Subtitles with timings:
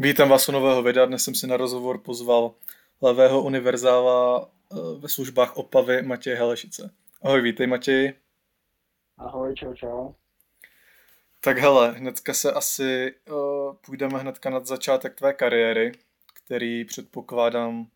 [0.00, 1.06] Vítám vás u nového videa.
[1.06, 2.54] Dnes jsem si na rozhovor pozval
[3.00, 6.90] levého univerzála eh, ve službách Opavy Matěje Helešice.
[7.22, 8.14] Ahoj, vítej Matěj.
[9.16, 10.12] Ahoj, čau, čau.
[11.40, 15.92] Tak hele, hnedka se asi uh, půjdeme hnedka nad začátek tvé kariéry,
[16.34, 17.86] který předpokládám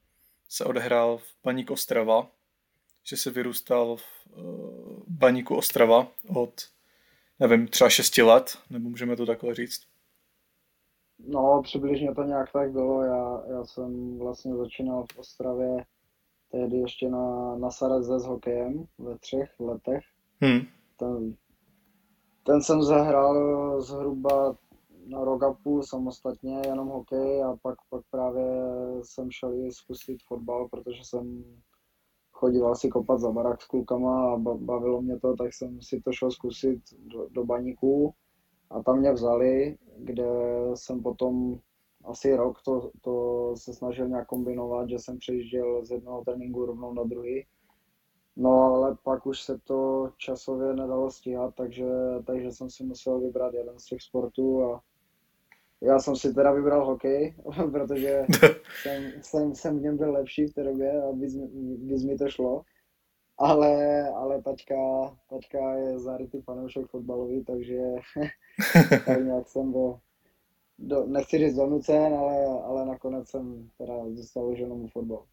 [0.49, 2.31] se odehrál v Baník Ostrava,
[3.05, 6.69] že se vyrůstal v uh, Baníku Ostrava od,
[7.39, 9.92] nevím, třeba 6 let, nebo můžeme to takhle říct.
[11.27, 13.03] No, přibližně to nějak tak bylo.
[13.03, 15.85] Já, já jsem vlastně začínal v Ostravě
[16.51, 20.05] tehdy ještě na, na Sareze s hokejem ve třech letech.
[20.41, 20.61] Hmm.
[20.97, 21.35] Ten,
[22.43, 24.57] ten jsem zahrál zhruba
[25.07, 28.45] na rok a půl samostatně, jenom hokej a pak, pak právě
[29.03, 31.45] jsem šel i zkusit fotbal, protože jsem
[32.33, 36.13] chodil si kopat za barak s klukama a bavilo mě to, tak jsem si to
[36.13, 38.15] šel zkusit do, do baníku
[38.73, 40.25] a tam mě vzali, kde
[40.75, 41.59] jsem potom
[42.05, 46.95] asi rok to, to se snažil nějak kombinovat, že jsem přejížděl z jednoho tréninku rovnou
[46.95, 47.47] na druhý.
[48.37, 51.87] No ale pak už se to časově nedalo stíhat, takže,
[52.27, 54.81] takže jsem si musel vybrat jeden z těch sportů a
[55.81, 57.35] já jsem si teda vybral hokej,
[57.73, 58.27] protože
[58.83, 61.37] jsem, jsem, jsem v něm byl lepší v té době a víc,
[61.83, 62.63] víc mi to šlo
[63.43, 64.77] ale, ale taťka,
[65.31, 67.79] taťka je zarytý fanoušek fotbalový, takže
[69.07, 70.01] tak nějak jsem byl,
[70.79, 75.27] do, nechci říct donucen, ale, ale nakonec jsem teda zůstal jenom u fotbal.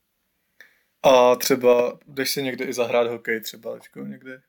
[1.04, 4.42] A třeba jdeš si někde i zahrát hokej třeba teďko někde?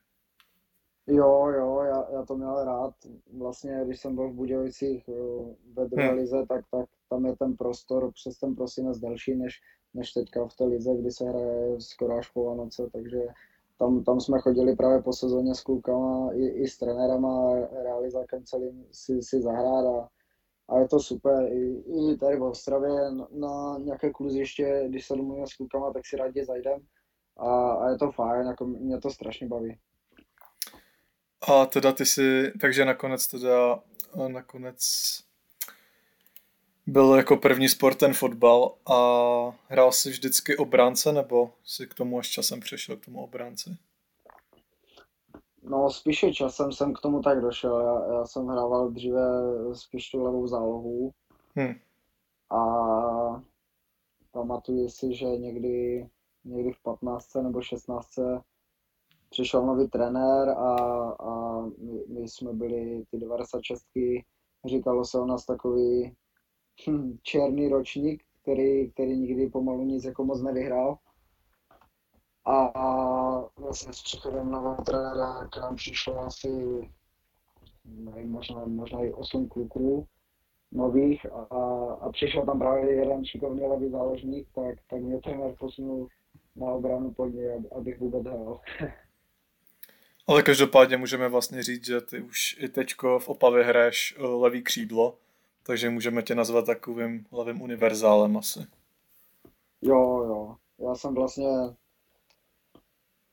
[1.06, 2.94] Jo, jo, já, já to měl rád.
[3.38, 5.12] Vlastně, když jsem byl v Budějovicích eh,
[5.72, 6.18] ve druhé hmm.
[6.18, 9.60] lize, tak, tak tam je ten prostor přes ten prosinec delší než,
[9.94, 13.20] než teďka v té lize, kdy se hraje skoro až po Vánoce, takže
[13.80, 18.86] tam, tam jsme chodili právě po sezóně s klukama i, i s trenérama, realizákem celým
[18.92, 20.08] si, si zahrát a,
[20.68, 21.52] a je to super.
[21.52, 26.06] I, i tady v Ostravě na, na nějaké kluziště, když se domluvíme s klukama, tak
[26.06, 26.80] si rádi zajdem
[27.36, 29.78] a, a je to fajn, jako mě to strašně baví.
[31.48, 33.82] A teda ty si, takže nakonec teda,
[34.28, 34.78] nakonec
[36.90, 38.96] byl jako první sport ten fotbal a
[39.68, 43.76] hrál si vždycky obránce nebo si k tomu až časem přešel k tomu obránci?
[45.62, 47.80] No spíše časem jsem k tomu tak došel.
[47.80, 49.22] Já, já jsem hrával dříve
[49.72, 51.12] spíš tu levou zálohu
[51.56, 51.74] hmm.
[52.50, 52.62] a
[54.30, 56.06] pamatuju si, že někdy,
[56.44, 57.34] někdy v 15.
[57.34, 58.08] nebo 16.
[59.30, 60.74] přišel nový trenér a,
[61.10, 63.84] a my, my jsme byli ty 96.
[64.66, 66.16] Říkalo se o nás takový
[67.22, 70.98] černý ročník, který, který nikdy pomalu nic jako moc nevyhrál.
[72.44, 76.80] A, a vlastně s příchodem nového trenéra k nám přišlo asi
[77.84, 80.06] nevím, možná, možná i 8 kluků
[80.72, 81.56] nových a,
[82.00, 86.08] a přišel tam právě jeden šikovný levý záložník, tak, tak mě trenér posunul
[86.56, 88.60] na obranu pod něj, abych vůbec hrál.
[90.26, 94.62] Ale každopádně můžeme vlastně říct, že ty už i teďko v Opavě hraješ eh, levý
[94.62, 95.18] křídlo,
[95.62, 98.66] takže můžeme tě nazvat takovým levým univerzálem asi.
[99.82, 100.56] Jo, jo.
[100.78, 101.48] Já jsem vlastně...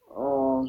[0.10, 0.64] O,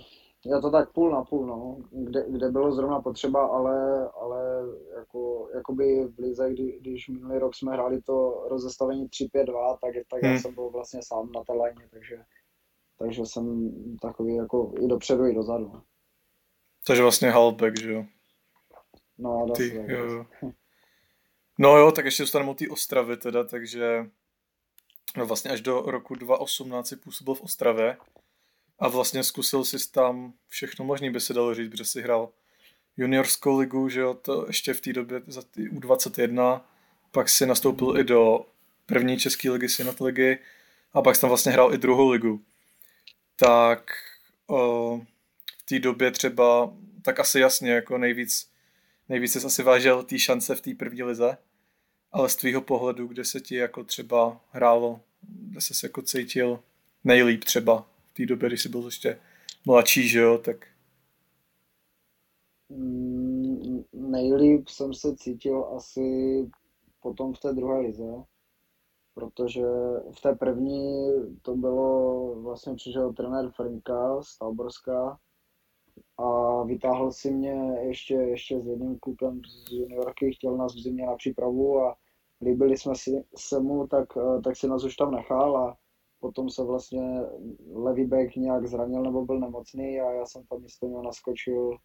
[0.46, 1.76] já to tak půl na půl, no.
[1.90, 4.62] Kde, kde bylo zrovna potřeba, ale, ale
[4.98, 10.22] jako, jakoby v Lize, kdy, když minulý rok jsme hráli to rozestavení 3-5-2, tak, tak
[10.22, 10.32] hmm.
[10.32, 12.24] já jsem byl vlastně sám na té lajně, takže,
[12.98, 15.72] takže jsem takový jako i dopředu, i dozadu.
[16.86, 18.04] Takže vlastně halbek, že jo?
[19.18, 20.24] No, dá Ty, se jo.
[21.58, 24.06] No jo, tak ještě dostaneme od té Ostravy teda, takže
[25.16, 27.96] no vlastně až do roku 2018 si působil v Ostravě
[28.78, 32.28] a vlastně zkusil si tam všechno možný, by se dalo říct, protože si hrál
[32.96, 36.60] juniorskou ligu, že jo, to ještě v té době za ty U21,
[37.10, 38.46] pak si nastoupil i do
[38.86, 40.38] první české ligy, Synat ligy
[40.92, 42.44] a pak tam vlastně hrál i druhou ligu.
[43.36, 43.90] Tak
[44.46, 45.00] o,
[45.58, 48.50] v té době třeba, tak asi jasně, jako nejvíc,
[49.08, 51.38] nejvíc jsi asi vážil té šance v té první lize,
[52.12, 56.60] ale z tvýho pohledu, kde se ti jako třeba hrálo, kde se jako cítil
[57.04, 59.20] nejlíp třeba v té době, když jsi byl ještě
[59.66, 60.66] mladší, že jo, tak...
[62.68, 66.00] Mm, nejlíp jsem se cítil asi
[67.02, 68.24] potom v té druhé lize,
[69.14, 69.62] protože
[70.16, 71.08] v té první
[71.42, 75.18] to bylo, vlastně přišel trenér Frnka z Talborska
[76.18, 81.06] a vytáhl si mě ještě, ještě s jedním klukem z juniorky, chtěl nás v zimě
[81.06, 81.96] na přípravu a
[82.42, 84.08] líbili jsme si se mu, tak,
[84.44, 85.76] tak si nás už tam nechal a
[86.20, 87.20] potom se vlastně
[87.72, 91.78] levý back nějak zranil nebo byl nemocný a já jsem tam místo něho naskočil,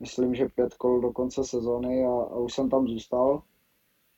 [0.00, 3.42] myslím, že pět kol do konce sezóny a, a už jsem tam zůstal.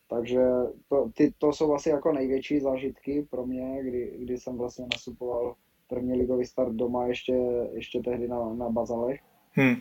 [0.08, 0.40] Takže
[0.88, 5.54] to, ty, to jsou asi jako největší zážitky pro mě, kdy, kdy jsem vlastně nastupoval
[5.90, 7.32] první ligový start doma ještě,
[7.72, 9.20] ještě tehdy na, na Bazalech.
[9.52, 9.76] Hmm.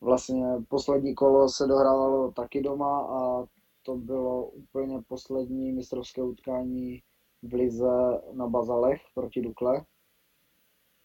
[0.00, 3.44] Vlastně poslední kolo se dohrávalo taky doma a
[3.82, 7.02] to bylo úplně poslední mistrovské utkání
[7.42, 9.84] v Lize na Bazalech proti Dukle,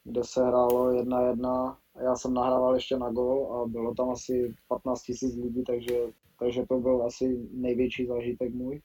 [0.03, 1.77] kde se hrálo jedna jedna.
[2.03, 5.97] Já jsem nahrával ještě na gol a bylo tam asi 15 000 lidí, takže,
[6.39, 8.81] takže to byl asi největší zážitek můj.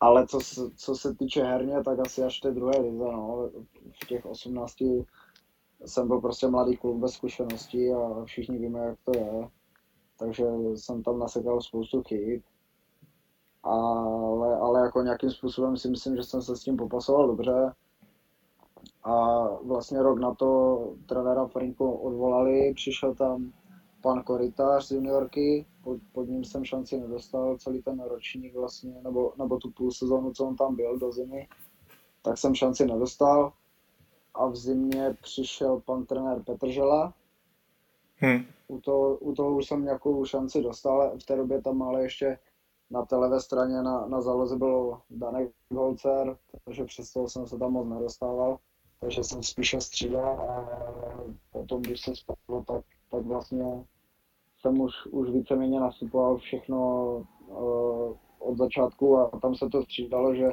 [0.00, 0.38] Ale co,
[0.76, 3.50] co se týče herně, tak asi až té druhé lize, no.
[4.02, 4.74] V těch 18
[5.86, 9.48] jsem byl prostě mladý klub bez zkušeností a všichni víme, jak to je.
[10.18, 10.44] Takže
[10.74, 12.42] jsem tam nasekal spoustu chyb.
[13.62, 17.72] Ale, ale jako nějakým způsobem si myslím, že jsem se s tím popasoval dobře.
[19.04, 23.52] A vlastně rok na to trenéra Franko odvolali, přišel tam
[24.02, 29.32] pan Koritář z juniorky, pod, pod ním jsem šanci nedostal celý ten ročník vlastně, nebo,
[29.38, 31.48] nebo tu půl sezónu, co on tam byl do zimy,
[32.22, 33.52] tak jsem šanci nedostal.
[34.34, 37.14] A v zimě přišel pan trenér Petržela.
[38.16, 38.44] Hmm.
[38.68, 42.38] U, toho, u toho už jsem nějakou šanci dostal, v té době tam ale ještě
[42.90, 47.58] na té levé straně na, na záloze byl Danek Holcer, takže přes toho jsem se
[47.58, 48.58] tam moc nedostával,
[49.00, 50.68] takže jsem spíše střídal a
[51.52, 53.84] potom, když se spadlo, tak, tak vlastně
[54.64, 57.06] jsem už, už víceméně nastupoval všechno
[57.46, 60.48] uh, od začátku a tam se to střídalo, že,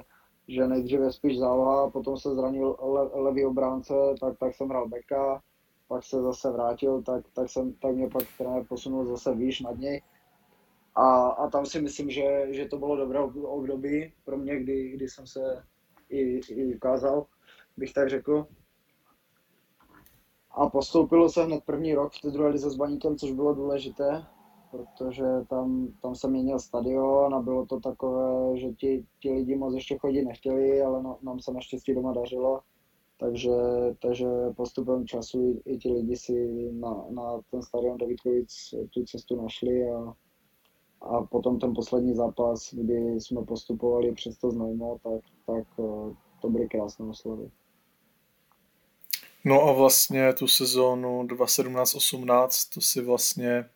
[0.48, 5.42] že nejdříve spíš záloha, potom se zranil le, levý obránce, tak, tak jsem hrál beka,
[5.88, 9.78] pak se zase vrátil, tak, tak, jsem, tak mě pak trenér posunul zase výš nad
[9.78, 10.02] něj.
[10.96, 15.10] A, a tam si myslím, že, že to bylo dobré období pro mě, kdy, kdy
[15.10, 15.63] jsem se
[16.10, 17.25] i, i ukázal,
[17.78, 18.48] bych tak řekl.
[20.53, 24.24] A postoupilo se hned první rok v té druhé lize s Baníkem, což bylo důležité,
[24.71, 29.74] protože tam, tam se měnil stadion a bylo to takové, že ti, ti lidi moc
[29.74, 32.62] ještě chodit nechtěli, ale no, nám se naštěstí doma dařilo.
[33.19, 33.51] Takže,
[34.01, 39.42] takže postupem času i, i ti lidi si na, na ten stadion Davidkovic tu cestu
[39.42, 40.13] našli a,
[41.01, 46.50] a potom ten poslední zápas, kdy jsme postupovali přes to znojmo, tak, tak eh, to
[46.50, 47.51] byly krásné oslavy.
[49.43, 53.69] No a vlastně tu sezónu 2017-18 to si vlastně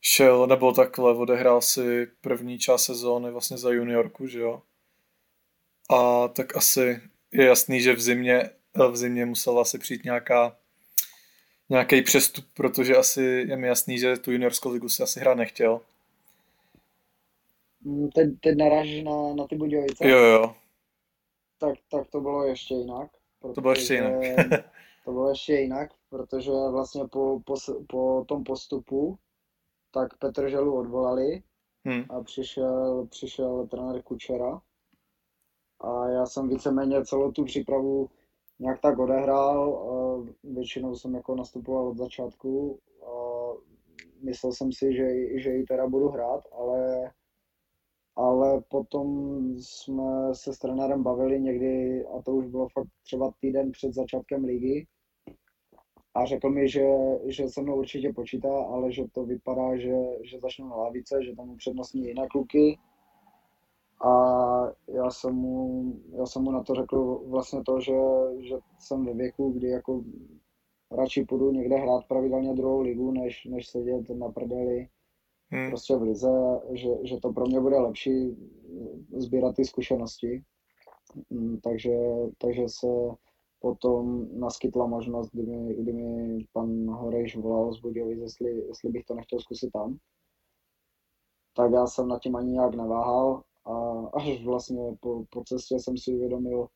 [0.00, 4.62] šel, nebo takhle, odehrál si první část sezóny vlastně za juniorku, že jo?
[5.90, 7.00] A tak asi
[7.32, 8.50] je jasný, že v zimě,
[8.90, 10.56] v zimě musela asi přijít nějaká
[11.68, 15.80] nějaký přestup, protože asi je mi jasný, že tu juniorskou ligu si asi hrát nechtěl.
[17.82, 20.08] Mm, teď, teď narážíš na, na ty Budějovice?
[20.08, 20.54] Jo, jo.
[21.58, 23.10] Tak, tak to bylo ještě jinak.
[23.54, 24.14] To bylo ještě jinak.
[25.04, 27.54] to bylo ještě jinak, protože vlastně po, po,
[27.88, 29.18] po tom postupu
[29.90, 31.42] tak Petr Želu odvolali
[31.84, 32.04] hmm.
[32.08, 34.60] a přišel, přišel trenér Kučera
[35.80, 38.08] a já jsem víceméně celou tu přípravu
[38.58, 39.82] nějak tak odehrál,
[40.44, 43.10] většinou jsem jako nastupoval od začátku a
[44.22, 45.08] myslel jsem si, že,
[45.40, 47.10] že ji teda budu hrát, ale
[48.16, 53.70] ale potom jsme se s trenérem bavili někdy, a to už bylo fakt třeba týden
[53.70, 54.86] před začátkem ligy,
[56.14, 56.86] a řekl mi, že,
[57.26, 61.36] že se mnou určitě počítá, ale že to vypadá, že, že začnu na lavice, že
[61.36, 62.78] tam upřednostní jiné kluky.
[64.04, 64.12] A
[64.88, 67.96] já jsem, mu, já jsem mu na to řekl vlastně to, že,
[68.38, 70.02] že jsem ve věku, kdy jako
[70.90, 74.88] radši půjdu někde hrát pravidelně druhou ligu, než, než sedět na prdeli
[75.50, 75.68] hmm.
[75.68, 78.36] prostě v lize, že, že to pro mě bude lepší
[79.16, 80.42] sbírat ty zkušenosti.
[81.30, 81.96] Hmm, takže,
[82.38, 82.86] takže se
[83.60, 89.04] potom naskytla možnost, kdy mi, kdy mi pan Horejš volal z Budějovic, jestli, jestli bych
[89.04, 89.98] to nechtěl zkusit tam.
[91.56, 95.98] Tak já jsem nad tím ani nějak neváhal a až vlastně po, po cestě jsem
[95.98, 96.66] si uvědomil,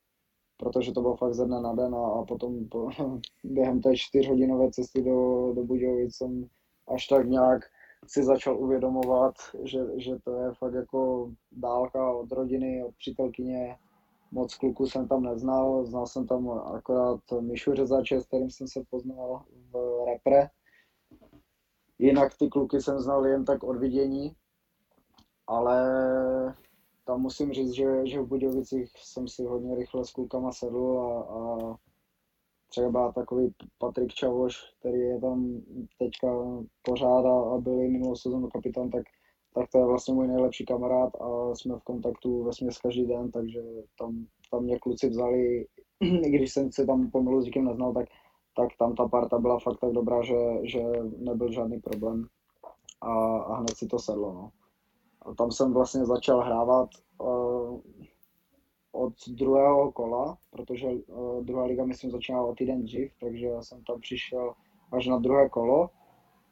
[0.57, 2.88] protože to bylo fakt ze dne na den a, a potom po,
[3.45, 6.49] během té čtyřhodinové cesty do, do Budějovic jsem
[6.88, 7.64] až tak nějak
[8.06, 13.78] si začal uvědomovat, že, že to je fakt jako dálka od rodiny, od přítelkyně.
[14.32, 18.84] Moc kluků jsem tam neznal, znal jsem tam akorát Mišu Řezače, s kterým jsem se
[18.90, 20.49] poznal v repre.
[21.99, 24.37] Jinak ty kluky jsem znal jen tak od vidění,
[25.46, 25.84] ale
[27.04, 31.23] tam musím říct, že, že v Budějovicích jsem si hodně rychle s klukama sedl a,
[31.23, 31.75] a
[32.75, 35.61] třeba takový Patrik Čavoš, který je tam
[35.99, 36.28] teďka
[36.83, 39.02] pořád a byl i minulou sezónu kapitán, tak,
[39.54, 42.50] tak to je vlastně můj nejlepší kamarád a jsme v kontaktu ve
[42.83, 43.61] každý den, takže
[43.99, 45.66] tam, tam mě kluci vzali,
[46.00, 48.07] i když jsem se tam pomalu s nikým neznal, tak,
[48.57, 50.83] tak tam ta parta byla fakt tak dobrá, že, že
[51.19, 52.26] nebyl žádný problém
[53.00, 54.33] a, a hned si to sedlo.
[54.33, 54.50] No.
[55.23, 56.88] A tam jsem vlastně začal hrávat
[57.23, 57.81] uh,
[58.94, 63.84] od druhého kola, protože uh, druhá liga myslím začínala o týden dřív, takže já jsem
[63.84, 64.54] tam přišel
[64.92, 65.90] až na druhé kolo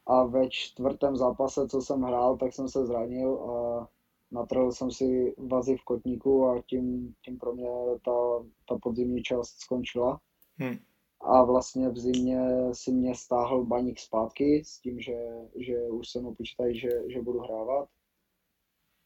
[0.07, 3.89] a ve čtvrtém zápase, co jsem hrál, tak jsem se zranil a
[4.31, 7.69] natrhl jsem si vazy v kotníku a tím, tím pro mě
[8.05, 10.21] ta, ta podzimní část skončila.
[10.57, 10.77] Hmm.
[11.21, 12.41] A vlastně v zimě
[12.73, 15.17] si mě stáhl baník zpátky s tím, že,
[15.57, 17.89] že už se mu počítají, že, že budu hrávat.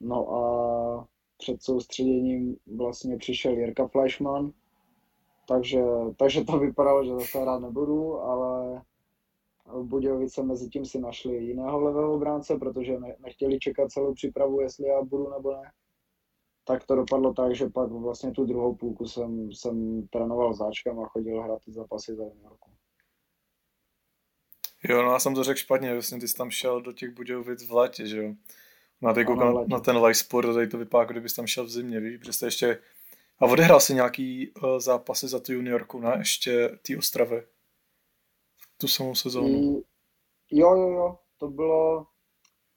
[0.00, 1.06] No a
[1.38, 4.52] před soustředěním vlastně přišel Jirka Fleischmann,
[5.48, 5.80] takže,
[6.16, 8.82] takže to vypadalo, že zase hrát nebudu, ale
[9.82, 14.88] Budějovice mezi tím si našli jiného levého obránce, protože ne, nechtěli čekat celou přípravu, jestli
[14.88, 15.72] já budu nebo ne.
[16.64, 21.08] Tak to dopadlo tak, že pak vlastně tu druhou půlku jsem, jsem trénoval záčkem a
[21.08, 22.70] chodil hrát ty zápasy za juniorku.
[24.88, 27.68] Jo, no já jsem to řekl špatně, vlastně ty jsi tam šel do těch Budějovic
[27.68, 28.34] v létě, že jo?
[29.02, 31.70] Na, teď na, na ten live sport, tady to vypadá, jako kdybys tam šel v
[31.70, 32.78] zimě, víš, protože ještě...
[33.38, 36.14] A odehrál si nějaký uh, zápasy za tu juniorku, ne?
[36.18, 37.42] Ještě ty Ostravy.
[38.76, 39.82] Tu samou sezónu.
[40.50, 42.06] Jo, jo, jo, to bylo,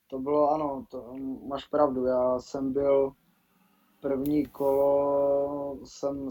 [0.08, 1.16] to bylo, ano, to,
[1.48, 3.12] máš pravdu, já jsem byl
[4.02, 6.30] první kolo, jsem,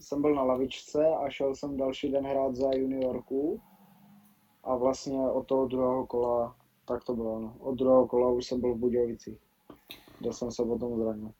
[0.00, 3.60] jsem byl na lavičce a šel jsem další den hrát za juniorku.
[4.64, 6.56] A vlastně od toho druhého kola,
[6.90, 7.56] tak to bylo, no.
[7.60, 9.38] od druhého kola už jsem byl v Budějovicích,
[10.18, 11.32] kde jsem se potom zranil.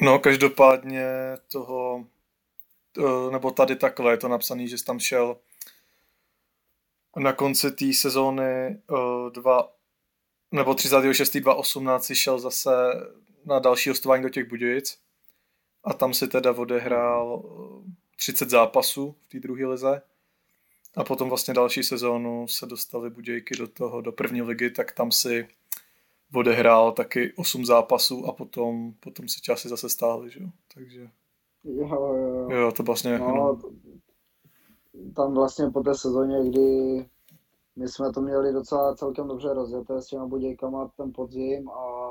[0.00, 1.06] No, každopádně
[1.52, 2.06] toho,
[2.98, 5.36] eh, nebo tady takhle je to napsané, že jsi tam šel
[7.16, 9.72] na konci té sezóny uh, dva,
[10.52, 11.36] nebo 36.
[11.36, 12.70] 2018 šel zase
[13.44, 14.98] na další hostování do těch Budějic
[15.84, 17.42] a tam si teda odehrál
[18.16, 20.02] 30 zápasů v té druhé lize
[20.96, 25.12] a potom vlastně další sezónu se dostali Budějky do toho, do první ligy, tak tam
[25.12, 25.48] si
[26.34, 31.10] odehrál taky 8 zápasů a potom, potom si časy zase stáhli, že jo, takže...
[31.64, 32.72] Jo, jo, jo.
[32.72, 33.18] to vlastně...
[33.18, 33.58] No, no.
[35.16, 36.60] tam vlastně po té sezóně, kdy
[37.76, 42.08] my jsme to měli docela celkem dobře rozjeté s těma Budějkama ten podzim a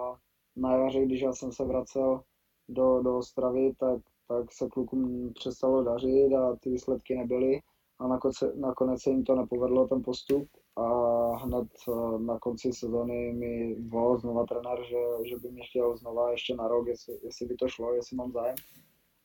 [0.56, 2.22] na jaře, když já jsem se vracel
[2.70, 7.62] do, do Ostravy, tak, tak se klukům přestalo dařit a ty výsledky nebyly
[8.00, 10.88] a nakonec, nakonec se jim to nepovedlo, ten postup a
[11.36, 16.32] hned eh, na konci sezóny mi volal znova trenér, že, že by mě chtěl znova
[16.32, 18.56] ještě na rok, jestli, jestli by to šlo, jestli mám zájem.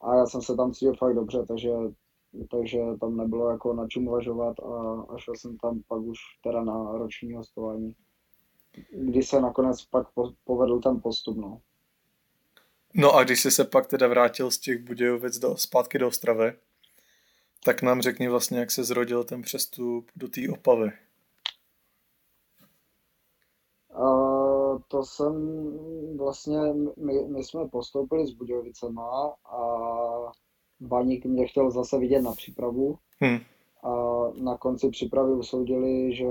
[0.01, 1.71] A já jsem se tam cítil fakt dobře, takže
[2.51, 6.65] takže tam nebylo jako na čem uvažovat a, a šel jsem tam pak už teda
[6.65, 7.95] na roční hostování,
[8.91, 11.61] kdy se nakonec pak po, povedl ten postup, no.
[12.95, 16.53] No a když jsi se pak teda vrátil z těch Budějovic do, zpátky do Ostravy,
[17.65, 20.91] tak nám řekni vlastně, jak se zrodil ten přestup do té Opavy.
[23.99, 25.35] Uh, to jsem
[26.17, 26.59] vlastně,
[26.97, 29.63] my, my jsme postoupili s Budějovicema a
[30.81, 33.39] Baník mě chtěl zase vidět na přípravu hmm.
[33.83, 36.27] a na konci přípravy usoudili, že,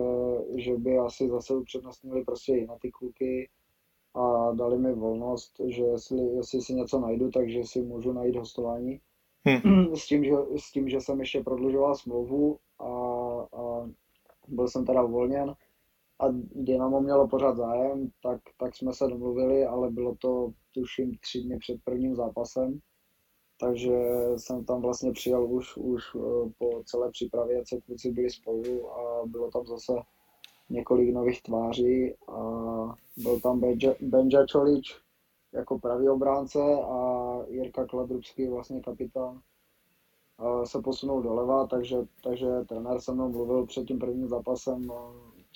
[0.58, 3.50] že by asi zase upřednostnili prostě i na ty kluky
[4.14, 9.02] a dali mi volnost, že jestli, jestli si něco najdu, takže si můžu najít hostování.
[9.46, 9.96] Hmm.
[9.96, 12.86] S, tím, že, s tím, že jsem ještě prodlužoval smlouvu a,
[13.58, 13.90] a
[14.48, 15.54] byl jsem teda uvolněn
[16.20, 21.42] a Dynamo mělo pořád zájem, tak, tak jsme se domluvili, ale bylo to tuším tři
[21.42, 22.82] dny před prvním zápasem
[23.62, 23.94] takže
[24.38, 29.26] jsem tam vlastně přijel už, už eh, po celé přípravě, co kluci byli spolu a
[29.26, 29.94] bylo tam zase
[30.70, 32.40] několik nových tváří a
[33.18, 34.98] byl tam Benja, Benja Čolič
[35.54, 39.42] jako pravý obránce a Jirka Kladrubský, vlastně kapitán,
[40.64, 44.92] se posunul doleva, takže, takže trenér se mnou mluvil před tím prvním zápasem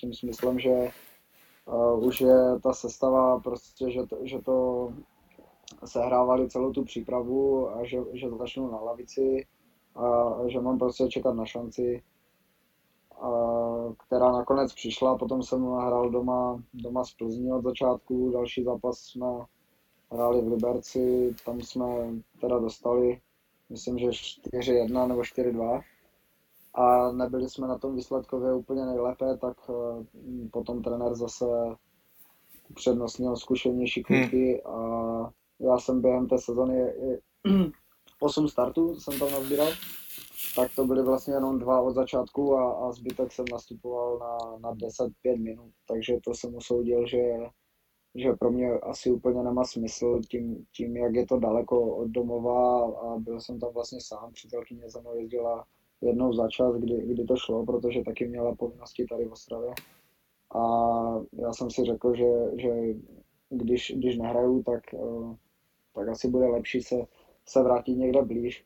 [0.00, 0.90] tím smyslem, že
[1.98, 4.88] už je ta sestava prostě, že to, že to
[5.84, 9.46] sehrávali celou tu přípravu a že, že začnu na lavici
[9.94, 12.02] a že mám prostě čekat na šanci,
[13.20, 13.30] a,
[14.06, 15.18] která nakonec přišla.
[15.18, 19.26] Potom jsem hrál doma, doma z Plzní od začátku, další zápas jsme
[20.12, 21.86] hráli v Liberci, tam jsme
[22.40, 23.20] teda dostali,
[23.68, 25.82] myslím, že 4-1 nebo 4-2
[26.74, 30.04] a nebyli jsme na tom výsledkově úplně nejlépe, tak uh,
[30.50, 31.44] potom trenér zase
[32.70, 34.74] upřednostnil zkušenější kluky hmm.
[34.74, 36.92] a já jsem během té sezony
[38.20, 39.68] 8 startů jsem tam nazbíral,
[40.56, 44.74] tak to byly vlastně jenom dva od začátku a, a zbytek jsem nastupoval na, na
[44.74, 45.10] 10-5
[45.42, 47.18] minut, takže to jsem usoudil, že,
[48.16, 52.86] že pro mě asi úplně nemá smysl tím, tím, jak je to daleko od domova
[52.86, 55.64] a byl jsem tam vlastně sám, přítelkyně za mnou jezdila
[56.00, 59.70] jednou za čas, kdy, kdy to šlo, protože taky měla povinnosti tady v Ostravě.
[60.54, 60.62] A
[61.32, 62.70] já jsem si řekl, že, že
[63.50, 64.82] když, když nehraju, tak,
[65.94, 66.96] tak asi bude lepší se,
[67.46, 68.64] se vrátit někde blíž.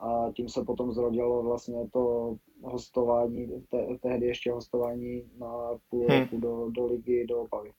[0.00, 6.20] A tím se potom zrodilo vlastně to hostování, te, tehdy ještě hostování na půl hmm.
[6.20, 7.72] roku do, do ligy, do Opavy.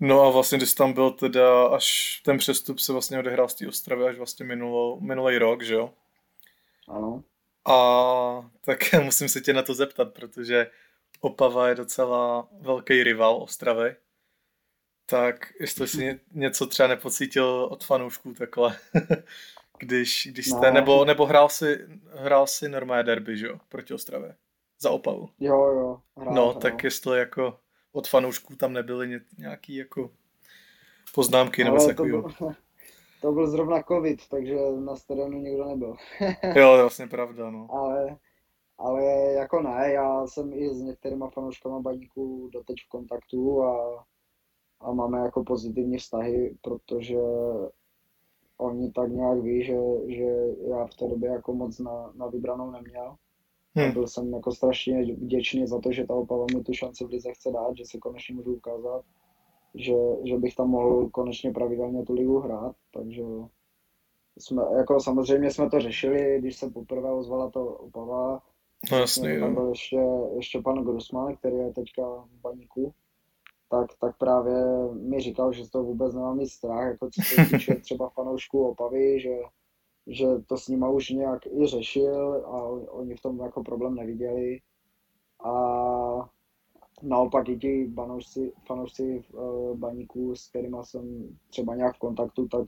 [0.00, 3.68] No a vlastně, když tam byl teda, až ten přestup se vlastně odehrál z té
[3.68, 4.46] Ostravy až vlastně
[5.00, 5.94] minulý rok, že jo?
[6.88, 7.24] Ano.
[7.64, 10.70] A tak musím se tě na to zeptat, protože
[11.20, 13.96] Opava je docela velký rival Ostravy.
[15.06, 18.76] Tak jestli jsi něco třeba nepocítil od fanoušků takhle,
[19.78, 20.72] když, když jste, no.
[20.72, 24.34] nebo, nebo hrál si, hrál si normální derby, že jo, proti Ostravě,
[24.80, 25.30] za Opavu.
[25.40, 26.00] Jo, jo.
[26.16, 26.60] Hrál, no, hrál.
[26.60, 27.60] tak jestli jako
[27.92, 30.10] od fanoušků tam nebyly nějaký jako
[31.14, 32.22] poznámky nebo takového.
[32.22, 32.52] To,
[33.20, 35.96] to byl zrovna covid, takže na stadionu nikdo nebyl.
[36.42, 37.68] jo, to je vlastně pravda, no.
[37.70, 38.16] Ale,
[38.78, 44.04] ale jako ne, já jsem i s některýma fanouškama baníků doteď v kontaktu a,
[44.80, 47.18] a máme jako pozitivní vztahy, protože
[48.56, 49.76] oni tak nějak ví, že,
[50.06, 50.24] že
[50.68, 53.16] já v té době jako moc na, na vybranou neměl.
[53.78, 53.90] Hmm.
[53.90, 57.08] A byl jsem jako strašně vděčný za to, že ta Opava mi tu šanci v
[57.08, 59.04] lize chce dát, že si konečně můžu ukázat,
[59.74, 59.94] že,
[60.24, 63.22] že bych tam mohl konečně pravidelně tu ligu hrát, takže
[64.38, 68.42] jsme, jako samozřejmě jsme to řešili, když se poprvé ozvala to Opava,
[68.92, 70.00] no, jasný, tam byl ještě,
[70.36, 72.94] ještě pan Grusman, který je teďka v baníku,
[73.70, 74.54] tak, tak právě
[74.92, 78.68] mi říkal, že z toho vůbec nemám mít strach, jako co se týče třeba fanoušků
[78.68, 79.30] Opavy, že
[80.08, 82.62] že to s nima už nějak i řešil a
[82.92, 84.60] oni v tom jako problém neviděli.
[85.44, 85.52] A
[87.02, 92.48] naopak i ti banoušci, fanoušci v uh, baníku, s kterými jsem třeba nějak v kontaktu,
[92.48, 92.66] tak,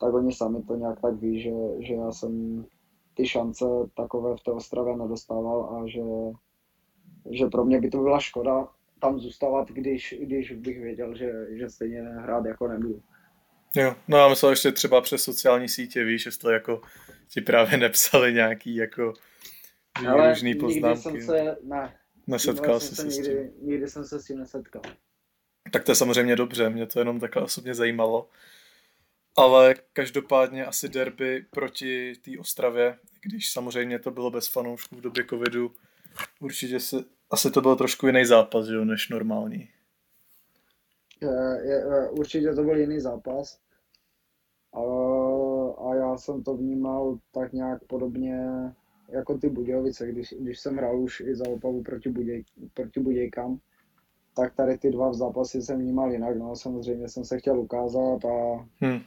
[0.00, 2.64] tak oni sami to nějak tak ví, že, že já jsem
[3.14, 3.64] ty šance
[3.96, 6.02] takové v té Ostravě nedostával a že,
[7.30, 8.68] že pro mě by to byla škoda
[9.00, 13.00] tam zůstávat, když, když bych věděl, že, že stejně hrát jako nebudu.
[13.76, 16.82] Jo, no a myslel ještě třeba přes sociální sítě, víš, jestli jako
[17.28, 19.14] ti právě nepsali nějaký jako
[20.28, 21.02] různý poznámky.
[21.02, 23.68] jsem se, ne, nesetkal jsi se nikdy, s tím.
[23.68, 24.82] Nikdy jsem se s tím nesetkal.
[25.72, 28.28] Tak to je samozřejmě dobře, mě to jenom takhle osobně zajímalo.
[29.36, 35.24] Ale každopádně asi derby proti té Ostravě, když samozřejmě to bylo bez fanoušků v době
[35.30, 35.74] covidu,
[36.40, 36.96] určitě se,
[37.30, 39.68] asi to byl trošku jiný zápas, jo, než normální.
[41.22, 43.58] Je, je, určitě to byl jiný zápas.
[44.72, 44.82] A,
[45.88, 48.48] a já jsem to vnímal tak nějak podobně
[49.08, 53.58] jako ty Budějovice, když, když jsem hrál už i za Opavu proti, Buděj, proti Budějkám,
[54.36, 56.36] tak tady ty dva zápasy jsem vnímal jinak.
[56.36, 59.00] No, samozřejmě jsem se chtěl ukázat a, hmm.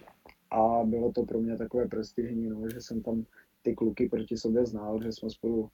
[0.51, 3.25] a bylo to pro mě takové prestižní, no, že jsem tam
[3.61, 5.69] ty kluky proti sobě znal, že jsme spolu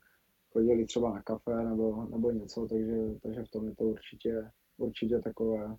[0.53, 5.19] chodili třeba na kafe nebo, nebo něco, takže, takže v tom je to určitě, určitě
[5.19, 5.75] takové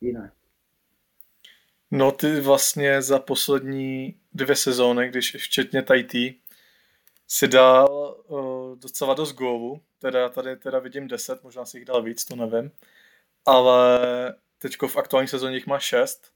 [0.00, 0.32] jiné.
[1.90, 6.40] No ty vlastně za poslední dvě sezóny, když včetně Tahiti,
[7.28, 12.02] si dal uh, docela dost gólů, teda tady teda vidím 10, možná si jich dal
[12.02, 12.70] víc, to nevím,
[13.46, 14.00] ale
[14.58, 16.32] teďko v aktuální sezóně jich má 6,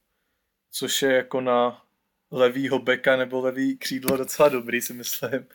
[0.71, 1.85] což je jako na
[2.31, 5.47] levýho beka nebo levý křídlo docela dobrý, si myslím.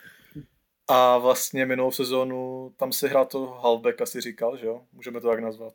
[0.87, 4.85] A vlastně minulou sezónu tam si hrál to halbeka, si říkal, že jo?
[4.91, 5.73] Můžeme to tak nazvat.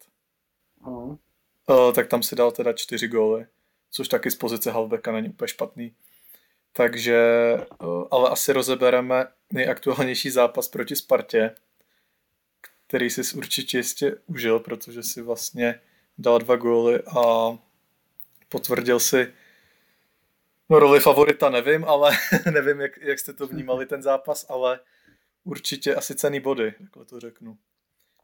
[0.83, 1.18] Ano.
[1.66, 3.46] Uh, tak tam si dal teda čtyři góly
[3.94, 5.94] což taky z pozice halbeka není úplně špatný.
[6.72, 7.16] Takže,
[7.59, 11.55] eh, ale asi rozebereme nejaktuálnější zápas proti Spartě,
[12.87, 15.81] který si určitě jistě užil, protože si vlastně
[16.18, 17.22] dal dva góly a
[18.48, 19.33] potvrdil si
[20.68, 22.16] no roli favorita nevím, ale
[22.53, 24.81] nevím, jak, jak jste to vnímali ten zápas, ale
[25.44, 27.59] určitě asi cený body, takhle to řeknu.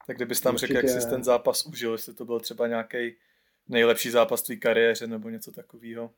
[0.07, 3.17] Tak kdybys tam řekl, jak jsi ten zápas užil, jestli to byl třeba nějaký
[3.71, 6.11] nejlepší zápas tvý kariéře nebo něco takového?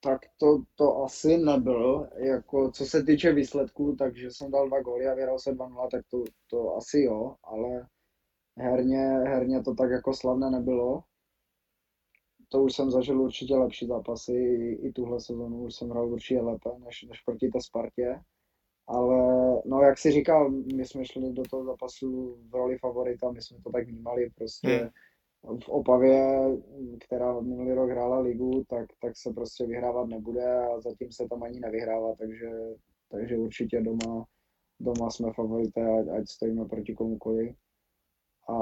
[0.00, 5.06] Tak to, to asi nebyl, jako co se týče výsledků, takže jsem dal dva góly
[5.06, 7.86] a vyhrál se 2-0, tak to, to asi jo, ale
[8.56, 11.02] herně, herně to tak jako slavné nebylo.
[12.48, 16.40] To už jsem zažil určitě lepší zápasy, i, i tuhle sezonu už jsem hrál určitě
[16.40, 18.20] lépe než, než proti té Spartě.
[18.86, 19.16] Ale
[19.66, 23.58] no jak si říkal, my jsme šli do toho zápasu v roli favorita, my jsme
[23.64, 24.90] to tak vnímali, prostě hmm
[25.44, 26.44] v Opavě,
[27.00, 31.42] která minulý rok hrála ligu, tak, tak se prostě vyhrávat nebude a zatím se tam
[31.42, 32.50] ani nevyhrává, takže,
[33.08, 34.24] takže určitě doma,
[34.80, 37.54] doma jsme favorité, ať, ať stojíme proti komukoli.
[38.48, 38.54] A,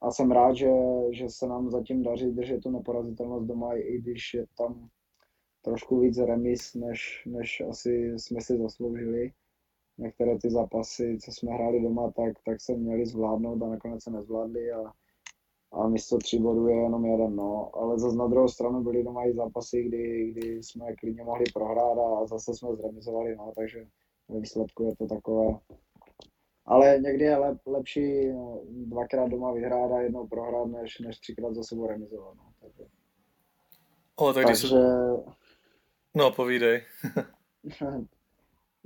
[0.00, 0.70] a jsem rád, že,
[1.12, 4.88] že se nám zatím daří držet tu neporazitelnost doma, i když je tam
[5.62, 9.32] trošku víc remis, než, než asi jsme si zasloužili
[9.98, 14.10] některé ty zápasy, co jsme hráli doma, tak, tak se měli zvládnout a nakonec se
[14.10, 14.92] nezvládli a,
[15.72, 17.70] a místo tří bodů je jenom jeden, no.
[17.74, 21.98] Ale zase na druhou stranu byly doma i zápasy, kdy, kdy jsme klidně mohli prohrát
[21.98, 23.86] a zase jsme zremizovali, no, takže
[24.28, 25.58] ve výsledku je to takové.
[26.66, 31.54] Ale někdy je lep, lepší no, dvakrát doma vyhrát a jednou prohrát, než, než třikrát
[31.54, 32.52] za sebou remizovat, no.
[32.60, 32.84] Takže,
[34.16, 34.68] o, tak takže...
[34.68, 34.76] Se...
[36.14, 36.82] No, povídej.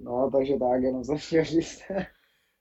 [0.03, 1.83] no, takže tak, jenom jsem chtěl říct.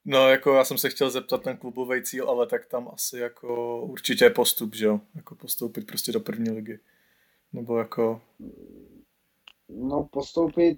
[0.05, 3.81] No, jako já jsem se chtěl zeptat ten klubový cíl, ale tak tam asi jako
[3.81, 4.99] určitě je postup, že jo?
[5.15, 6.79] Jako postoupit prostě do první ligy.
[7.53, 8.21] Nebo jako...
[9.69, 10.77] No, postoupit...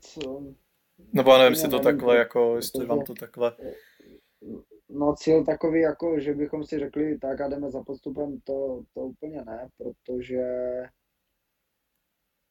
[1.13, 3.55] Nebo já nevím, jestli to takhle, jako, jestli vám to takhle...
[4.89, 9.01] No cíl takový, jako, že bychom si řekli, tak a jdeme za postupem, to, to
[9.01, 10.43] úplně ne, protože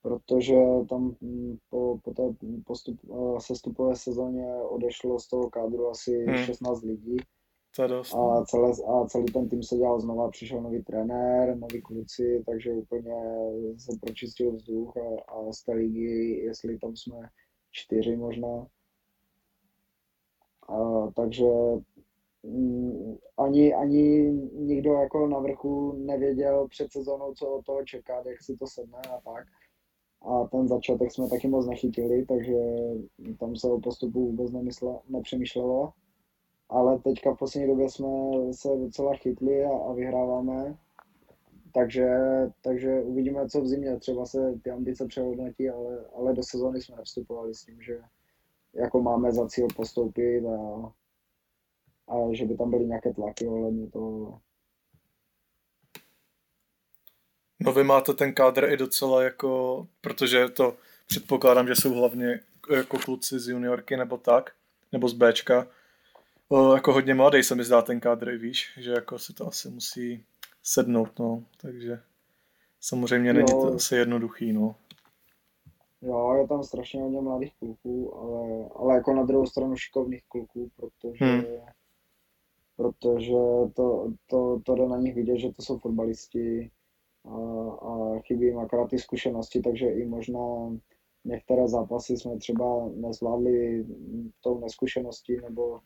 [0.03, 0.55] protože
[0.88, 2.23] tam mm, po, po té
[2.67, 6.37] postup, eh, sestupové sezóně odešlo z toho kádru asi hmm.
[6.37, 7.17] 16 lidí.
[7.77, 8.15] To dost.
[8.15, 12.73] A, celé, a celý ten tým se dělal znova, přišel nový trenér, noví kluci, takže
[12.73, 13.15] úplně
[13.79, 17.17] se pročistil vzduch a, a z té ligy, jestli tam jsme
[17.71, 18.67] čtyři možná.
[20.69, 21.47] A, takže
[22.43, 28.43] mm, ani, ani nikdo jako na vrchu nevěděl před sezónou, co od toho čekat, jak
[28.43, 29.47] si to sedne a tak
[30.25, 32.57] a ten začátek jsme taky moc nechytili, takže
[33.39, 35.93] tam se o postupu vůbec nemysle, nepřemýšlelo.
[36.69, 38.09] Ale teďka v poslední době jsme
[38.53, 40.79] se docela chytli a, a vyhráváme.
[41.75, 42.09] Takže,
[42.63, 43.97] takže uvidíme, co v zimě.
[43.97, 47.99] Třeba se ty ambice přehodnotí, ale, ale do sezóny jsme nevstupovali s tím, že
[48.75, 50.93] jako máme za cíl postoupit a,
[52.09, 54.41] a že by tam byly nějaké tlaky ohledně toho,
[57.64, 62.98] No vy máte ten kádr i docela jako, protože to předpokládám, že jsou hlavně jako
[62.98, 64.53] kluci z juniorky nebo tak,
[64.92, 65.66] nebo z Bčka.
[66.48, 69.46] O, jako hodně mladý se mi zdá ten kádr i víš, že jako se to
[69.46, 70.25] asi musí
[70.62, 72.01] sednout, no, takže
[72.81, 74.75] samozřejmě není to asi jednoduchý, no.
[76.03, 80.70] Jo, je tam strašně hodně mladých kluků, ale, ale jako na druhou stranu šikovných kluků,
[80.77, 81.44] protože, hmm.
[82.77, 83.33] protože
[83.77, 86.70] to, to, to jde na nich vidět, že to jsou fotbalisti,
[87.25, 87.37] a,
[87.71, 90.77] a chybí jim akorát ty zkušenosti, takže i možná
[91.25, 93.87] některé zápasy jsme třeba nezvládli
[94.41, 95.81] tou neskušeností nebo,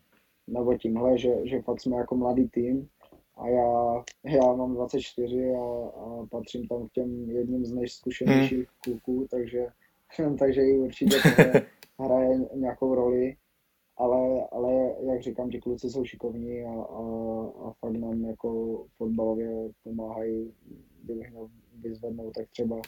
[0.46, 2.88] nebo tímhle, že, že fakt jsme jako mladý tým
[3.36, 8.66] a já, já mám 24 a, a patřím tam k těm jedním z nejzkušenějších hmm.
[8.84, 9.66] kluků, takže,
[10.38, 11.60] takže i určitě to
[12.04, 13.36] hraje nějakou roli
[13.96, 17.02] ale, ale jak říkám, ti kluci jsou šikovní a, a,
[17.64, 20.52] a fakt nám jako fotbalově pomáhají
[21.82, 22.80] vyzvednout, tak třeba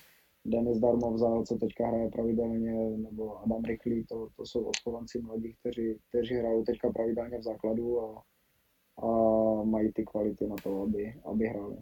[0.45, 5.99] Denis Darmovzal, co teďka hraje pravidelně, nebo Adam Rychlý, to, to jsou odchovanci mladí, kteří,
[6.09, 8.23] kteří hrajou teďka pravidelně v základu a,
[9.03, 9.09] a
[9.65, 11.77] mají ty kvality na to, aby, aby hráli.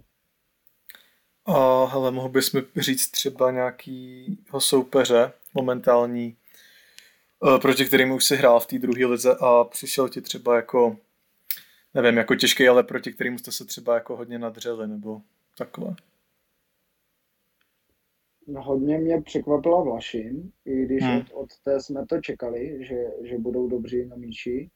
[1.47, 6.37] A hele, mohl bys mi říct třeba nějakýho soupeře momentální,
[7.63, 10.97] proti kterým už si hrál v té druhé lize a přišel ti třeba jako,
[11.95, 15.21] nevím, jako těžký, ale proti kterým jste se třeba jako hodně nadřeli, nebo
[15.59, 15.97] takhle.
[18.47, 21.19] No, hodně mě překvapila Vlašin, i když hmm.
[21.19, 24.71] od, od té jsme to čekali, že, že budou dobří na míči,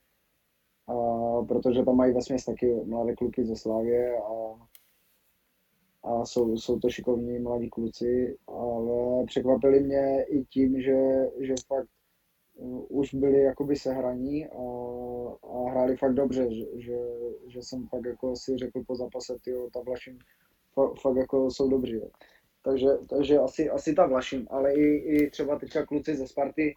[0.87, 0.95] a,
[1.43, 4.55] protože tam mají vesměs taky mladé kluky ze Slávě a,
[6.03, 11.89] a jsou, jsou to šikovní mladí kluci, ale překvapili mě i tím, že, že fakt
[12.89, 14.63] už byli jakoby sehraní a,
[15.43, 16.97] a hráli fakt dobře, že, že,
[17.47, 20.19] že jsem fakt jako si řekl po zápase, tyjo, ta Vlašin
[21.03, 21.95] fakt jako jsou dobří.
[21.95, 22.09] Jo.
[22.63, 26.75] Takže, takže asi, asi ta Vlašin, ale i, i třeba teďka kluci ze Sparty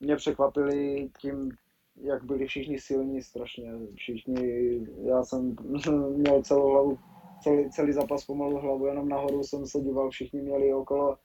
[0.00, 1.50] mě překvapili tím,
[1.96, 3.72] jak byli všichni silní strašně.
[3.94, 5.56] Všichni, já jsem
[6.16, 6.98] měl celou hlavu,
[7.42, 11.16] celý, celý zápas pomalu hlavu jenom nahoru jsem se díval, všichni měli okolo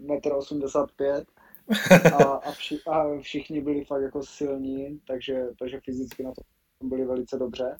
[0.00, 1.24] 1,85 m
[2.12, 6.42] a, a, vši, a všichni byli fakt jako silní, takže, takže fyzicky na to
[6.86, 7.76] byli velice dobře.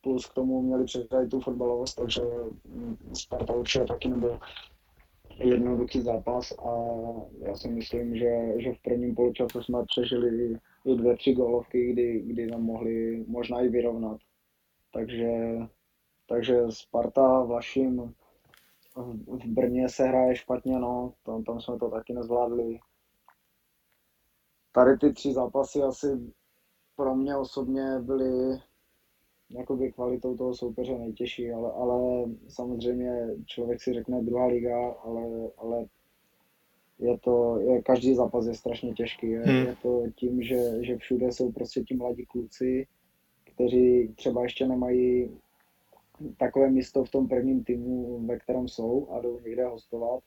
[0.00, 2.22] Plus k tomu měli představit tu fotbalovost, takže
[2.64, 4.38] mm, Sparta určitě taky nebyl
[5.38, 6.72] jednoduchý zápas a
[7.38, 12.22] já si myslím, že, že v prvním poločasu jsme přežili i dvě, tři golovky, kdy,
[12.26, 14.18] kdy nám mohli možná i vyrovnat.
[14.92, 15.32] Takže,
[16.28, 18.14] takže Sparta vaším
[19.26, 22.78] v Brně se hraje špatně, no, tam, tam jsme to taky nezvládli
[24.78, 26.06] tady ty tři zápasy asi
[26.96, 28.58] pro mě osobně byly
[29.50, 35.22] jakoby kvalitou toho soupeře nejtěžší, ale, ale samozřejmě člověk si řekne druhá liga, ale,
[35.58, 35.86] ale
[36.98, 39.30] je to, je, každý zápas je strašně těžký.
[39.30, 39.66] Je, hmm.
[39.66, 42.86] je to tím, že, že všude jsou prostě ti mladí kluci,
[43.44, 45.30] kteří třeba ještě nemají
[46.36, 50.22] takové místo v tom prvním týmu, ve kterém jsou a jdou někde hostovat,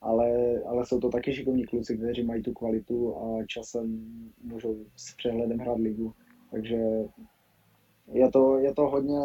[0.00, 4.06] ale, ale jsou to taky šikovní kluci, kteří mají tu kvalitu a časem
[4.42, 6.14] můžou s přehledem hrát ligu.
[6.50, 6.78] Takže
[8.12, 9.20] je to, je to hodně,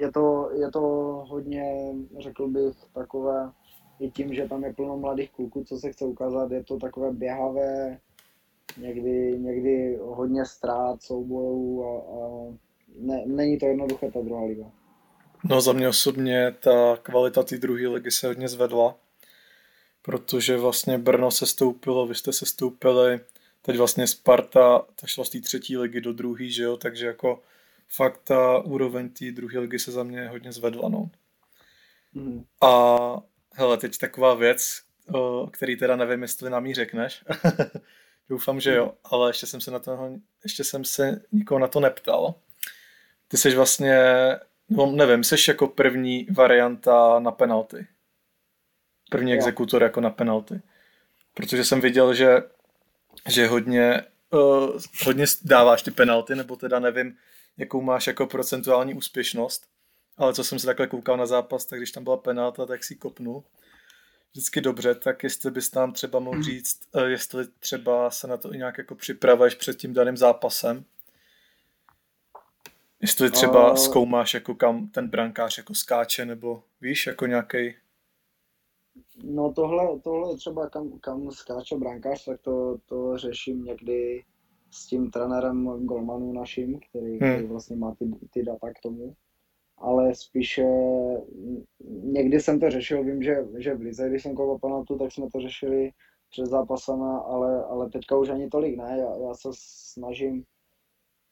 [0.00, 0.80] je to, je to
[1.28, 3.52] hodně, řekl bych, takové,
[4.00, 7.12] i tím, že tam je plno mladých kluků, co se chce ukázat, je to takové
[7.12, 7.98] běhavé,
[8.80, 12.44] někdy, někdy hodně ztrát, soubojů a, a
[12.98, 14.70] ne, není to jednoduché ta druhá liga.
[15.44, 18.96] No za mě osobně ta kvalita té druhé ligy se hodně zvedla,
[20.08, 23.20] protože vlastně Brno se stoupilo, vy jste se stoupili,
[23.62, 27.42] teď vlastně Sparta, ta šla z té třetí ligy do druhé, že jo, takže jako
[27.88, 31.10] fakt ta úroveň té druhé ligy se za mě hodně zvedla, no.
[32.12, 32.44] Mm.
[32.62, 32.96] A
[33.54, 34.82] hele, teď taková věc,
[35.14, 37.24] o který teda nevím, jestli nám ji řekneš.
[38.28, 41.80] Doufám, že jo, ale ještě jsem se na to, ještě jsem se nikoho na to
[41.80, 42.34] neptal.
[43.28, 43.96] Ty jsi vlastně,
[44.68, 47.86] no nevím, jsi jako první varianta na penalty.
[49.10, 50.60] První exekutor jako na penalty.
[51.34, 52.42] Protože jsem viděl, že,
[53.28, 57.16] že hodně, uh, hodně dáváš ty penalty, nebo teda nevím,
[57.56, 59.68] jakou máš jako procentuální úspěšnost.
[60.16, 62.94] Ale co jsem se takhle koukal na zápas, tak když tam byla penalta, tak si
[62.94, 63.44] kopnul.
[64.32, 68.54] Vždycky dobře, tak jestli bys nám třeba mohl říct, uh, jestli třeba se na to
[68.54, 70.84] i nějak jako připravuješ před tím daným zápasem,
[73.00, 77.74] Jestli třeba uh, zkoumáš, jako kam ten brankář jako skáče, nebo víš, jako nějaký.
[79.24, 84.24] No tohle, tohle třeba kam, kam skáče brankář, tak to, to řeším někdy
[84.70, 87.18] s tím trenérem Golmanu naším, který, hmm.
[87.18, 89.14] který vlastně má ty, ty data k tomu.
[89.78, 90.64] Ale spíše
[92.02, 95.26] někdy jsem to řešil, vím, že, že v Lize, když jsem koupil penaltu, tak jsme
[95.32, 95.90] to řešili
[96.30, 98.96] před zápasama, ale, ale teďka už ani tolik ne.
[98.98, 100.44] Já, já se snažím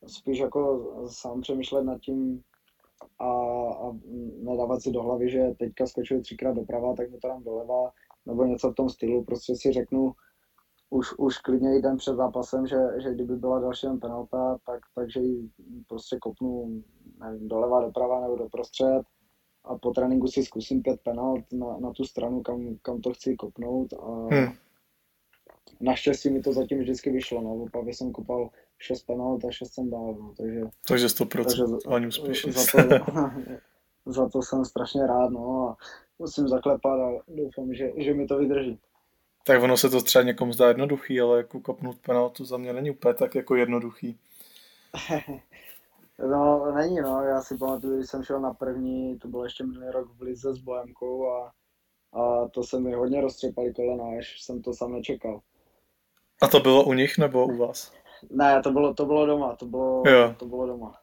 [0.06, 2.42] spíš jako sám přemýšlet nad tím
[3.18, 3.30] a,
[3.72, 3.92] a
[4.42, 7.90] nedávat si do hlavy, že teďka skočil třikrát doprava, tak mu to dám doleva,
[8.26, 10.12] nebo něco v tom stylu, prostě si řeknu,
[10.90, 15.20] už, už klidně i den před zápasem, že, že kdyby byla další penalta, tak, takže
[15.20, 15.50] ji
[15.88, 16.82] prostě kopnu
[17.20, 19.02] nevím, doleva, doprava nebo doprostřed
[19.64, 23.36] a po tréninku si zkusím pět penalt na, na tu stranu, kam, kam to chci
[23.36, 24.52] kopnout a hmm.
[25.80, 29.74] naštěstí mi to zatím vždycky vyšlo, no, v Opavě jsem kopal 6 penalt a 6
[29.74, 30.60] jsem dal, no, takže...
[30.88, 31.62] Takže 100% takže
[31.94, 32.52] ani úspěšně.
[32.52, 33.04] Za to,
[34.06, 35.76] za to jsem strašně rád, no a
[36.18, 38.78] musím zaklepat a doufám, že, že mi to vydrží.
[39.46, 42.90] Tak ono se to třeba někomu zdá jednoduchý, ale jako kopnout penaltu za mě není
[42.90, 44.18] úplně tak jako jednoduchý.
[46.30, 49.86] no, není no, já si pamatuju, když jsem šel na první, to bylo ještě minulý
[49.90, 51.52] rok v Lize s Bohemkou a,
[52.12, 55.40] a to se mi hodně roztřepali kolena, až jsem to sám nečekal.
[56.42, 57.92] A to bylo u nich nebo u vás?
[58.30, 60.34] Ne, to bylo, to bylo doma, to bylo, jo.
[60.38, 61.00] to bylo doma.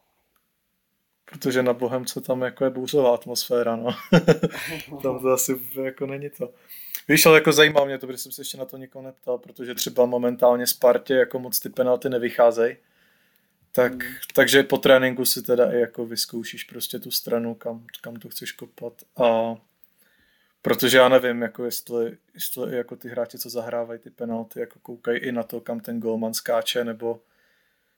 [1.26, 3.90] Protože na Bohemce tam jako je bouřová atmosféra, no.
[5.02, 6.50] tam to asi jako není to.
[7.08, 9.76] Víš, ale jako zajímá mě to, protože jsem se ještě na to nikoho neptal, protože
[9.76, 12.76] třeba momentálně Spartě jako moc ty penalty nevycházejí.
[13.72, 14.14] Tak, hmm.
[14.36, 18.52] Takže po tréninku si teda i jako vyzkoušíš prostě tu stranu, kam, kam to chceš
[18.52, 18.94] kopat.
[19.18, 19.56] A
[20.66, 25.20] Protože já nevím, jako jestli, jestli jako ty hráči, co zahrávají ty penalty, jako koukají
[25.20, 27.20] i na to, kam ten golman skáče, nebo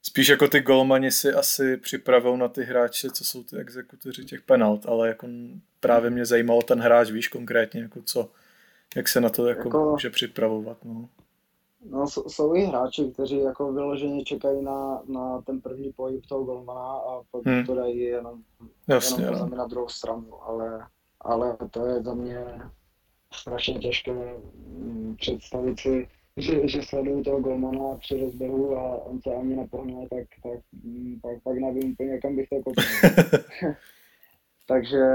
[0.01, 4.41] spíš jako ty golmani si asi připravují na ty hráče, co jsou ty exekutoři těch
[4.41, 5.27] penalt, ale jako
[5.79, 8.29] právě mě zajímalo ten hráč, víš konkrétně, jako co,
[8.95, 10.77] jak se na to jako, jako může připravovat.
[10.85, 11.09] No.
[11.89, 16.81] No, jsou i hráči, kteří jako vyloženě čekají na, na ten první pohyb toho golmana
[16.81, 17.65] a pak hmm.
[17.65, 18.41] to dají jenom,
[18.87, 19.57] Jasně, jenom no.
[19.57, 20.87] na druhou stranu, ale
[21.25, 22.45] ale to je za mě
[23.33, 26.07] strašně těžké mm, představit si,
[26.37, 31.19] že, že sleduju toho golmana při rozběhu a on se ani nepohne, tak, tak mm,
[31.21, 32.85] pak, pak nevím úplně, kam bych to kopnul.
[34.67, 35.05] takže,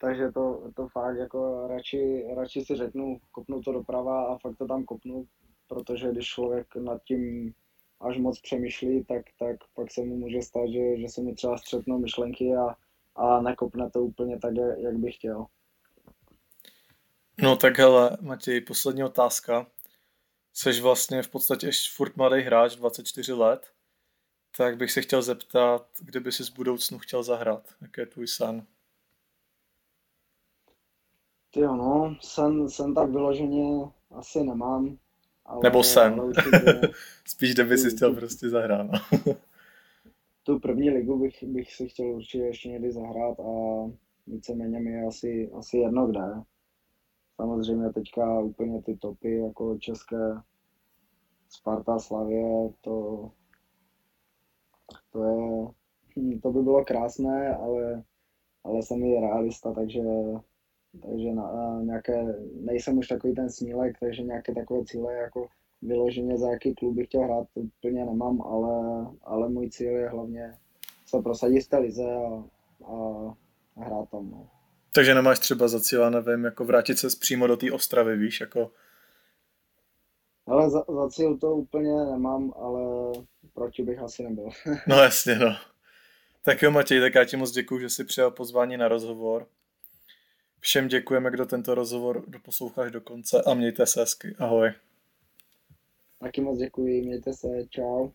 [0.00, 4.66] takže to, to fakt jako radši, radši si řeknu, kopnu to doprava a fakt to
[4.66, 5.26] tam kopnu,
[5.68, 7.52] protože když člověk nad tím
[8.00, 11.58] až moc přemýšlí, tak, tak pak se mu může stát, že, že se mu třeba
[11.58, 12.74] střetnou myšlenky a,
[13.16, 15.46] a nekopne to úplně tak, jak bych chtěl.
[17.42, 19.66] No tak hele, Matěj, poslední otázka.
[20.52, 23.72] Jsi vlastně v podstatě ještě furt mladý hráč, 24 let,
[24.56, 27.74] tak bych se chtěl zeptat, kde by si z budoucnu chtěl zahrát?
[27.80, 28.66] Jaký je tvůj sen?
[31.50, 34.98] Ty no, sen, sen tak vyloženě asi nemám.
[35.46, 36.12] Ale, Nebo sen.
[36.12, 36.80] Ale určitě,
[37.26, 38.86] Spíš, kde by si chtěl prostě zahrát.
[40.46, 43.52] Tu první ligu bych, bych si chtěl určitě ještě někdy zahrát a
[44.26, 46.42] víceméně mi je asi, asi jedno kde.
[47.36, 50.34] Samozřejmě teďka úplně ty topy jako české
[51.48, 53.30] Sparta, Slavě, to,
[55.12, 55.66] to je,
[56.16, 58.02] hm, to by bylo krásné, ale,
[58.64, 60.02] ale jsem i realista, takže,
[61.02, 62.24] takže na, nějaké,
[62.60, 65.48] nejsem už takový ten snílek, takže nějaké takové cíle jako
[65.86, 70.08] vyloženě za jaký klub bych chtěl hrát, to úplně nemám, ale, ale můj cíl je
[70.08, 70.54] hlavně
[71.06, 72.44] se prosadit v té lize a,
[72.84, 72.96] a,
[73.76, 74.30] a hrát tam.
[74.30, 74.48] No.
[74.92, 78.70] Takže nemáš třeba za cíl, nevím, jako vrátit se přímo do té Ostravy, víš, jako...
[80.46, 83.12] Ale za, za cíl to úplně nemám, ale
[83.54, 84.48] proti bych asi nebyl.
[84.88, 85.56] no jasně, no.
[86.42, 89.46] Tak jo, Matěj, tak já ti moc děkuji, že jsi přijal pozvání na rozhovor.
[90.60, 94.36] Všem děkujeme, kdo tento rozhovor doposloucháš do konce a mějte se hezky.
[94.38, 94.72] Ahoj.
[96.26, 98.10] Taky moc děkuji, mějte se, čau.